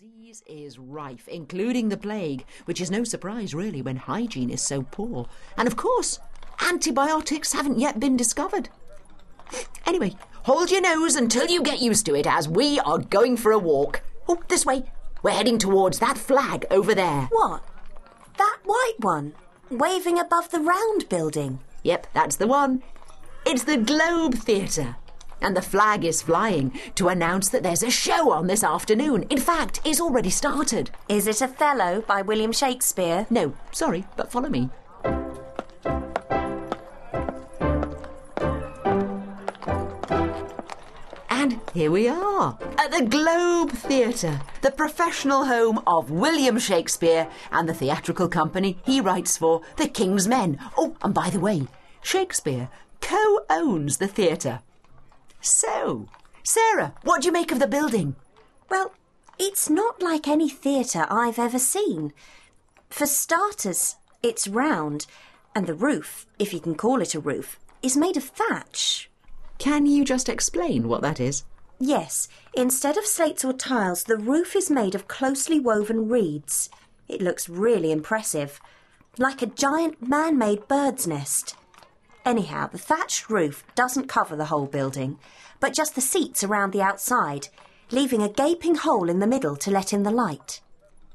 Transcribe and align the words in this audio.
Disease 0.00 0.44
is 0.46 0.78
rife, 0.78 1.26
including 1.26 1.88
the 1.88 1.96
plague, 1.96 2.44
which 2.66 2.80
is 2.80 2.88
no 2.88 3.02
surprise, 3.02 3.52
really, 3.52 3.82
when 3.82 3.96
hygiene 3.96 4.48
is 4.48 4.62
so 4.62 4.82
poor. 4.82 5.26
And 5.56 5.66
of 5.66 5.74
course, 5.74 6.20
antibiotics 6.64 7.52
haven't 7.52 7.80
yet 7.80 7.98
been 7.98 8.16
discovered. 8.16 8.68
Anyway, 9.86 10.14
hold 10.44 10.70
your 10.70 10.82
nose 10.82 11.16
until 11.16 11.48
you 11.48 11.64
get 11.64 11.82
used 11.82 12.06
to 12.06 12.14
it, 12.14 12.28
as 12.28 12.48
we 12.48 12.78
are 12.78 12.98
going 12.98 13.36
for 13.36 13.50
a 13.50 13.58
walk. 13.58 14.02
Oh, 14.28 14.40
this 14.46 14.64
way. 14.64 14.84
We're 15.24 15.32
heading 15.32 15.58
towards 15.58 15.98
that 15.98 16.16
flag 16.16 16.64
over 16.70 16.94
there. 16.94 17.22
What? 17.32 17.64
That 18.36 18.58
white 18.64 19.00
one, 19.00 19.34
waving 19.68 20.20
above 20.20 20.50
the 20.50 20.60
round 20.60 21.08
building. 21.08 21.58
Yep, 21.82 22.06
that's 22.14 22.36
the 22.36 22.46
one. 22.46 22.84
It's 23.44 23.64
the 23.64 23.78
Globe 23.78 24.34
Theatre. 24.34 24.94
And 25.40 25.56
the 25.56 25.62
flag 25.62 26.04
is 26.04 26.22
flying 26.22 26.78
to 26.96 27.08
announce 27.08 27.48
that 27.50 27.62
there's 27.62 27.82
a 27.82 27.90
show 27.90 28.32
on 28.32 28.46
this 28.46 28.64
afternoon. 28.64 29.24
In 29.30 29.38
fact, 29.38 29.80
it's 29.84 30.00
already 30.00 30.30
started. 30.30 30.90
Is 31.08 31.26
it 31.26 31.42
Othello 31.42 32.02
by 32.02 32.22
William 32.22 32.52
Shakespeare? 32.52 33.26
No, 33.30 33.54
sorry, 33.72 34.04
but 34.16 34.32
follow 34.32 34.48
me. 34.48 34.70
And 41.30 41.60
here 41.72 41.90
we 41.90 42.08
are 42.08 42.58
at 42.76 42.90
the 42.90 43.04
Globe 43.04 43.70
Theatre, 43.70 44.40
the 44.62 44.70
professional 44.72 45.44
home 45.44 45.80
of 45.86 46.10
William 46.10 46.58
Shakespeare 46.58 47.28
and 47.52 47.68
the 47.68 47.74
theatrical 47.74 48.28
company 48.28 48.78
he 48.84 49.00
writes 49.00 49.36
for, 49.36 49.62
The 49.76 49.88
King's 49.88 50.26
Men. 50.26 50.58
Oh, 50.76 50.96
and 51.02 51.14
by 51.14 51.30
the 51.30 51.40
way, 51.40 51.68
Shakespeare 52.02 52.68
co 53.00 53.40
owns 53.48 53.98
the 53.98 54.08
theatre. 54.08 54.60
So, 55.40 56.08
Sarah, 56.42 56.94
what 57.02 57.22
do 57.22 57.26
you 57.26 57.32
make 57.32 57.52
of 57.52 57.58
the 57.58 57.66
building? 57.66 58.16
Well, 58.70 58.92
it's 59.38 59.70
not 59.70 60.02
like 60.02 60.26
any 60.26 60.48
theatre 60.48 61.06
I've 61.08 61.38
ever 61.38 61.58
seen. 61.58 62.12
For 62.90 63.06
starters, 63.06 63.96
it's 64.22 64.48
round, 64.48 65.06
and 65.54 65.66
the 65.66 65.74
roof, 65.74 66.26
if 66.38 66.52
you 66.52 66.60
can 66.60 66.74
call 66.74 67.00
it 67.00 67.14
a 67.14 67.20
roof, 67.20 67.58
is 67.82 67.96
made 67.96 68.16
of 68.16 68.24
thatch. 68.24 69.10
Can 69.58 69.86
you 69.86 70.04
just 70.04 70.28
explain 70.28 70.88
what 70.88 71.02
that 71.02 71.20
is? 71.20 71.44
Yes, 71.78 72.28
instead 72.54 72.96
of 72.96 73.06
slates 73.06 73.44
or 73.44 73.52
tiles, 73.52 74.04
the 74.04 74.16
roof 74.16 74.56
is 74.56 74.70
made 74.70 74.94
of 74.94 75.06
closely 75.06 75.60
woven 75.60 76.08
reeds. 76.08 76.70
It 77.06 77.22
looks 77.22 77.48
really 77.48 77.92
impressive, 77.92 78.60
like 79.16 79.42
a 79.42 79.46
giant 79.46 80.06
man 80.06 80.36
made 80.36 80.66
bird's 80.66 81.06
nest. 81.06 81.54
Anyhow, 82.28 82.66
the 82.66 82.76
thatched 82.76 83.30
roof 83.30 83.64
doesn't 83.74 84.06
cover 84.06 84.36
the 84.36 84.44
whole 84.44 84.66
building, 84.66 85.18
but 85.60 85.72
just 85.72 85.94
the 85.94 86.02
seats 86.02 86.44
around 86.44 86.74
the 86.74 86.82
outside, 86.82 87.48
leaving 87.90 88.20
a 88.20 88.28
gaping 88.28 88.74
hole 88.74 89.08
in 89.08 89.18
the 89.18 89.26
middle 89.26 89.56
to 89.56 89.70
let 89.70 89.94
in 89.94 90.02
the 90.02 90.10
light. 90.10 90.60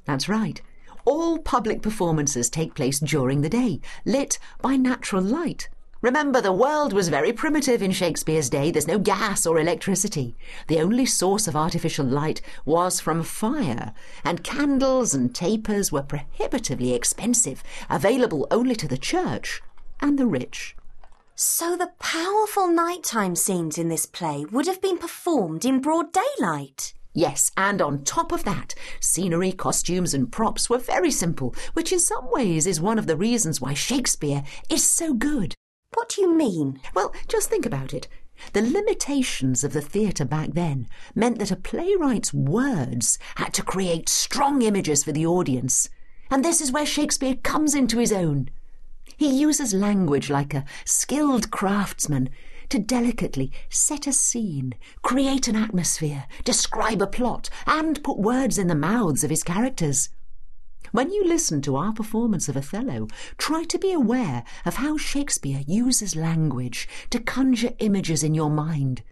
That's 0.05 0.27
right. 0.27 0.59
All 1.05 1.37
public 1.37 1.83
performances 1.83 2.49
take 2.49 2.73
place 2.73 2.99
during 2.99 3.41
the 3.41 3.49
day, 3.49 3.79
lit 4.05 4.39
by 4.59 4.75
natural 4.75 5.21
light. 5.21 5.69
Remember, 6.01 6.41
the 6.41 6.51
world 6.51 6.93
was 6.93 7.09
very 7.09 7.31
primitive 7.31 7.83
in 7.83 7.91
Shakespeare's 7.91 8.49
day. 8.49 8.71
There's 8.71 8.87
no 8.87 8.97
gas 8.97 9.45
or 9.45 9.59
electricity. 9.59 10.35
The 10.67 10.79
only 10.79 11.05
source 11.05 11.47
of 11.47 11.55
artificial 11.55 12.07
light 12.07 12.41
was 12.65 12.99
from 12.99 13.21
fire, 13.21 13.93
and 14.25 14.43
candles 14.43 15.13
and 15.13 15.35
tapers 15.35 15.91
were 15.91 16.01
prohibitively 16.01 16.95
expensive, 16.95 17.63
available 17.87 18.47
only 18.49 18.75
to 18.77 18.87
the 18.87 18.97
church 18.97 19.61
and 20.01 20.17
the 20.17 20.25
rich. 20.25 20.75
So 21.35 21.75
the 21.75 21.91
powerful 21.97 22.67
nighttime 22.67 23.35
scenes 23.35 23.79
in 23.79 23.89
this 23.89 24.05
play 24.05 24.45
would 24.51 24.67
have 24.67 24.79
been 24.81 24.99
performed 24.99 25.65
in 25.65 25.81
broad 25.81 26.13
daylight. 26.13 26.93
Yes, 27.11 27.51
and 27.57 27.81
on 27.81 28.03
top 28.03 28.31
of 28.31 28.43
that, 28.43 28.75
scenery, 28.99 29.51
costumes, 29.51 30.13
and 30.13 30.31
props 30.31 30.69
were 30.69 30.77
very 30.77 31.09
simple, 31.09 31.55
which 31.73 31.91
in 31.91 31.99
some 31.99 32.29
ways 32.29 32.67
is 32.67 32.79
one 32.79 32.99
of 32.99 33.07
the 33.07 33.17
reasons 33.17 33.59
why 33.59 33.73
Shakespeare 33.73 34.43
is 34.69 34.87
so 34.87 35.15
good. 35.15 35.55
What 35.95 36.09
do 36.09 36.21
you 36.21 36.35
mean? 36.35 36.79
Well, 36.93 37.11
just 37.27 37.49
think 37.49 37.65
about 37.65 37.95
it. 37.95 38.07
The 38.53 38.61
limitations 38.61 39.63
of 39.63 39.73
the 39.73 39.81
theatre 39.81 40.25
back 40.25 40.49
then 40.53 40.87
meant 41.15 41.39
that 41.39 41.51
a 41.51 41.55
playwright's 41.55 42.31
words 42.31 43.17
had 43.35 43.55
to 43.55 43.63
create 43.63 44.07
strong 44.07 44.61
images 44.61 45.03
for 45.03 45.11
the 45.11 45.25
audience. 45.25 45.89
And 46.29 46.45
this 46.45 46.61
is 46.61 46.71
where 46.71 46.85
Shakespeare 46.85 47.35
comes 47.35 47.73
into 47.73 47.97
his 47.97 48.11
own. 48.11 48.49
He 49.17 49.29
uses 49.29 49.73
language 49.73 50.29
like 50.29 50.53
a 50.53 50.65
skilled 50.85 51.51
craftsman 51.51 52.29
to 52.69 52.79
delicately 52.79 53.51
set 53.69 54.07
a 54.07 54.13
scene, 54.13 54.73
create 55.01 55.47
an 55.47 55.55
atmosphere, 55.55 56.25
describe 56.43 57.01
a 57.01 57.07
plot, 57.07 57.49
and 57.67 58.03
put 58.03 58.17
words 58.17 58.57
in 58.57 58.67
the 58.67 58.75
mouths 58.75 59.23
of 59.23 59.29
his 59.29 59.43
characters. 59.43 60.09
When 60.91 61.11
you 61.11 61.23
listen 61.25 61.61
to 61.63 61.75
our 61.75 61.93
performance 61.93 62.47
of 62.49 62.57
Othello, 62.57 63.07
try 63.37 63.63
to 63.63 63.79
be 63.79 63.91
aware 63.91 64.43
of 64.65 64.75
how 64.75 64.97
Shakespeare 64.97 65.63
uses 65.65 66.15
language 66.15 66.87
to 67.09 67.19
conjure 67.19 67.73
images 67.79 68.23
in 68.23 68.33
your 68.33 68.49
mind. 68.49 69.03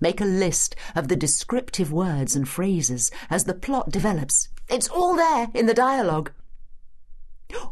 Make 0.00 0.20
a 0.20 0.26
list 0.26 0.76
of 0.94 1.08
the 1.08 1.16
descriptive 1.16 1.90
words 1.90 2.36
and 2.36 2.48
phrases 2.48 3.10
as 3.30 3.44
the 3.44 3.54
plot 3.54 3.90
develops. 3.90 4.48
It's 4.68 4.88
all 4.88 5.16
there 5.16 5.48
in 5.54 5.66
the 5.66 5.74
dialogue. 5.74 6.32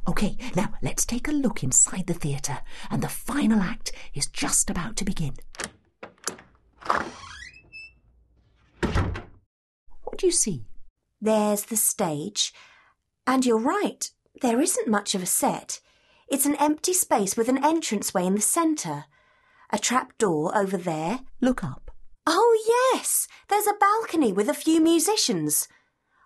OK, 0.06 0.36
now 0.54 0.72
let's 0.82 1.06
take 1.06 1.28
a 1.28 1.32
look 1.32 1.62
inside 1.62 2.06
the 2.06 2.14
theatre, 2.14 2.58
and 2.90 3.02
the 3.02 3.08
final 3.08 3.60
act 3.60 3.92
is 4.14 4.26
just 4.26 4.70
about 4.70 4.96
to 4.96 5.04
begin. 5.04 5.34
What 10.02 10.18
do 10.18 10.26
you 10.26 10.32
see? 10.32 10.66
There's 11.20 11.64
the 11.64 11.76
stage 11.76 12.52
and 13.26 13.46
you're 13.46 13.58
right, 13.58 14.10
there 14.42 14.60
isn't 14.60 14.88
much 14.88 15.14
of 15.14 15.22
a 15.22 15.26
set. 15.26 15.80
It's 16.28 16.46
an 16.46 16.56
empty 16.56 16.92
space 16.92 17.36
with 17.36 17.48
an 17.48 17.64
entranceway 17.64 18.26
in 18.26 18.34
the 18.34 18.40
centre. 18.40 19.04
A 19.70 19.78
trap 19.78 20.16
door 20.18 20.56
over 20.56 20.76
there. 20.76 21.20
Look 21.40 21.64
up. 21.64 21.90
Oh, 22.26 22.92
yes! 22.94 23.28
There's 23.48 23.66
a 23.66 23.74
balcony 23.78 24.32
with 24.32 24.48
a 24.48 24.54
few 24.54 24.80
musicians. 24.80 25.68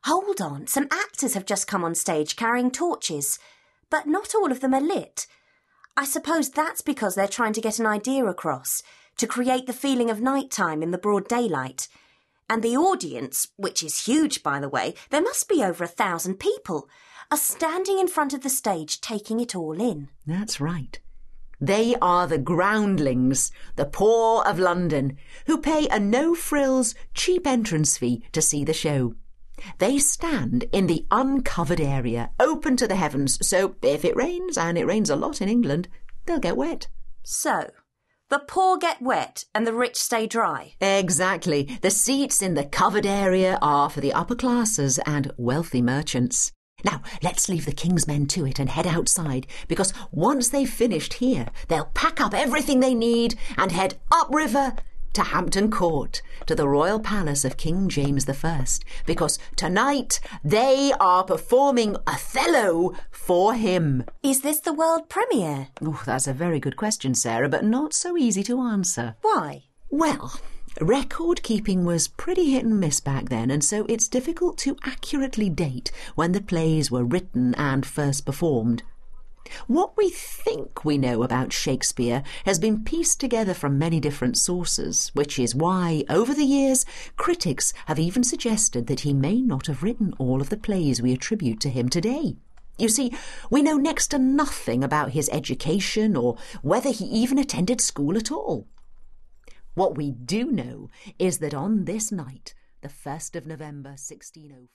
Hold 0.05 0.41
on, 0.41 0.67
some 0.67 0.89
actors 0.91 1.35
have 1.35 1.47
just 1.47 1.67
come 1.67 1.85
on 1.85 1.95
stage 1.95 2.37
carrying 2.37 2.71
torches, 2.71 3.39
but 3.91 4.07
not 4.07 4.35
all 4.35 4.53
of 4.53 4.61
them 4.61 4.75
are 4.75 4.81
lit. 4.81 5.27
I 5.97 6.05
suppose 6.05 6.51
that's 6.51 6.81
because 6.81 7.15
they're 7.15 7.27
trying 7.27 7.55
to 7.55 7.61
get 7.61 7.79
an 7.79 7.87
idea 7.87 8.25
across, 8.25 8.83
to 9.17 9.27
create 9.27 9.67
the 9.67 9.73
feeling 9.73 10.11
of 10.11 10.21
night 10.21 10.51
time 10.51 10.83
in 10.83 10.91
the 10.91 10.99
broad 10.99 11.27
daylight. 11.29 11.89
And 12.49 12.63
the 12.63 12.77
audience, 12.77 13.49
which 13.57 13.83
is 13.83 14.05
huge 14.05 14.43
by 14.43 14.61
the 14.61 14.69
way, 14.69 14.95
there 15.11 15.23
must 15.23 15.49
be 15.49 15.63
over 15.63 15.85
a 15.85 15.89
thousand 15.89 16.39
people, 16.39 16.89
are 17.31 17.37
standing 17.37 17.99
in 17.99 18.09
front 18.09 18.33
of 18.33 18.43
the 18.43 18.49
stage 18.49 19.01
taking 19.01 19.41
it 19.41 19.55
all 19.55 19.81
in. 19.81 20.09
That's 20.27 20.61
right. 20.61 20.99
They 21.61 21.97
are 22.01 22.27
the 22.27 22.39
groundlings, 22.39 23.51
the 23.75 23.85
poor 23.85 24.45
of 24.45 24.61
London, 24.61 25.19
who 25.47 25.61
pay 25.61 25.89
a 25.89 25.99
no 25.99 26.35
frills, 26.35 26.95
cheap 27.15 27.47
entrance 27.47 27.99
fee 27.99 28.23
to 28.33 28.41
see 28.41 28.65
the 28.65 28.73
show. 28.73 29.15
They 29.79 29.99
stand 29.99 30.65
in 30.73 30.87
the 30.87 31.07
uncovered 31.11 31.81
area, 31.81 32.31
open 32.39 32.77
to 32.77 32.89
the 32.89 32.97
heavens, 32.97 33.39
so 33.47 33.77
if 33.83 34.05
it 34.05 34.17
rains, 34.17 34.59
and 34.59 34.79
it 34.79 34.87
rains 34.87 35.11
a 35.11 35.17
lot 35.17 35.41
in 35.41 35.49
England, 35.49 35.89
they'll 36.27 36.39
get 36.39 36.57
wet. 36.57 36.89
So, 37.23 37.71
the 38.31 38.41
poor 38.41 38.77
get 38.77 39.01
wet 39.01 39.45
and 39.55 39.67
the 39.67 39.73
rich 39.73 39.97
stay 39.97 40.27
dry. 40.27 40.75
Exactly. 40.81 41.79
The 41.81 41.91
seats 41.91 42.43
in 42.43 42.55
the 42.55 42.65
covered 42.65 43.07
area 43.07 43.59
are 43.63 43.89
for 43.89 44.01
the 44.01 44.13
upper 44.13 44.35
classes 44.35 44.99
and 45.07 45.33
wealthy 45.39 45.81
merchants. 45.81 46.53
Now, 46.85 47.03
let's 47.23 47.49
leave 47.49 47.65
the 47.65 47.73
King's 47.73 48.07
men 48.07 48.27
to 48.27 48.47
it 48.47 48.59
and 48.59 48.69
head 48.69 48.87
outside, 48.87 49.47
because 49.67 49.93
once 50.13 50.51
they've 50.51 50.69
finished 50.69 51.15
here, 51.15 51.49
they'll 51.69 51.91
pack 51.95 52.21
up 52.21 52.35
everything 52.35 52.81
they 52.81 52.95
need 52.95 53.37
and 53.57 53.73
head 53.73 53.99
upriver 54.13 54.75
to 55.13 55.23
Hampton 55.23 55.71
Court, 55.71 56.23
to 56.47 56.55
the 56.55 56.69
royal 56.69 57.01
palace 57.01 57.45
of 57.45 57.57
King 57.57 57.89
James 57.89 58.29
I, 58.29 58.65
because 59.07 59.39
tonight 59.57 60.21
they 60.45 60.93
are 61.01 61.25
performing 61.25 61.97
Othello 62.07 62.95
for 63.11 63.55
him. 63.55 64.05
Is 64.23 64.43
this 64.43 64.61
the 64.61 64.73
world 64.73 65.09
premiere? 65.09 65.69
Oh, 65.83 66.03
that's 66.07 66.27
a 66.27 66.33
very 66.33 66.61
good 66.61 66.77
question, 66.77 67.15
Sarah, 67.15 67.49
but 67.49 67.65
not 67.65 67.93
so 67.93 68.17
easy 68.17 68.43
to 68.45 68.61
answer. 68.61 69.17
Why? 69.23 69.65
Well, 69.91 70.39
record 70.81 71.43
keeping 71.43 71.85
was 71.85 72.09
pretty 72.09 72.53
hit 72.53 72.65
and 72.65 72.79
miss 72.79 73.01
back 73.01 73.29
then, 73.29 73.51
and 73.51 73.65
so 73.65 73.87
it's 73.89 74.09
difficult 74.09 74.59
to 74.59 74.77
accurately 74.85 75.49
date 75.49 75.91
when 76.15 76.33
the 76.33 76.41
plays 76.41 76.91
were 76.91 77.05
written 77.05 77.55
and 77.55 77.85
first 77.85 78.25
performed. 78.25 78.83
What 79.67 79.97
we 79.97 80.11
think 80.11 80.85
we 80.85 80.99
know 80.99 81.23
about 81.23 81.53
Shakespeare 81.53 82.23
has 82.45 82.59
been 82.59 82.85
pieced 82.85 83.21
together 83.21 83.55
from 83.55 83.79
many 83.79 84.01
different 84.01 84.37
sources, 84.37 85.11
which 85.15 85.39
is 85.39 85.55
why, 85.55 86.05
over 86.09 86.35
the 86.35 86.45
years, 86.45 86.85
critics 87.17 87.73
have 87.87 87.99
even 87.99 88.25
suggested 88.25 88.87
that 88.87 89.01
he 89.01 89.13
may 89.13 89.41
not 89.41 89.67
have 89.67 89.83
written 89.83 90.15
all 90.19 90.41
of 90.41 90.51
the 90.51 90.57
plays 90.57 91.03
we 91.03 91.13
attribute 91.13 91.61
to 91.61 91.71
him 91.71 91.89
today. 91.89 92.37
You 92.79 92.89
see, 92.89 93.13
we 93.51 93.63
know 93.63 93.77
next 93.77 94.09
to 94.09 94.19
nothing 94.19 94.85
about 94.85 95.11
his 95.11 95.29
education 95.31 96.17
or 96.17 96.37
whether 96.63 96.91
he 96.91 97.05
even 97.07 97.39
attended 97.39 97.81
school 97.81 98.17
at 98.17 98.31
all. 98.31 98.69
What 99.75 99.97
we 99.97 100.13
do 100.13 100.51
know 100.53 100.89
is 101.19 101.39
that 101.39 101.55
on 101.55 101.85
this 101.85 102.13
night, 102.13 102.55
the 102.81 102.89
1st 102.89 103.35
of 103.35 103.47
November 103.47 103.91
1604, 103.91 104.69